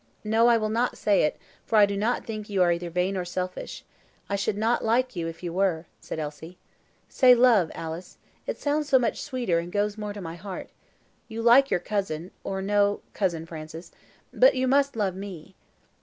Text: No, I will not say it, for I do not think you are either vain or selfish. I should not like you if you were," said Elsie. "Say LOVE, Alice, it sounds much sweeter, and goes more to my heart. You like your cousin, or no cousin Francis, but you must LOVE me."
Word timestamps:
No, 0.23 0.47
I 0.47 0.57
will 0.57 0.69
not 0.71 0.97
say 0.97 1.21
it, 1.25 1.37
for 1.63 1.75
I 1.75 1.85
do 1.85 1.95
not 1.95 2.25
think 2.25 2.49
you 2.49 2.63
are 2.63 2.71
either 2.71 2.89
vain 2.89 3.15
or 3.15 3.23
selfish. 3.23 3.85
I 4.29 4.35
should 4.35 4.57
not 4.57 4.83
like 4.83 5.15
you 5.15 5.27
if 5.27 5.43
you 5.43 5.53
were," 5.53 5.85
said 5.99 6.17
Elsie. 6.17 6.57
"Say 7.07 7.35
LOVE, 7.35 7.69
Alice, 7.75 8.17
it 8.47 8.57
sounds 8.57 8.91
much 8.93 9.21
sweeter, 9.21 9.59
and 9.59 9.71
goes 9.71 9.99
more 9.99 10.13
to 10.13 10.19
my 10.19 10.37
heart. 10.37 10.71
You 11.27 11.43
like 11.43 11.69
your 11.69 11.79
cousin, 11.79 12.31
or 12.43 12.63
no 12.63 13.01
cousin 13.13 13.45
Francis, 13.45 13.91
but 14.33 14.55
you 14.55 14.67
must 14.67 14.95
LOVE 14.95 15.15
me." 15.15 15.53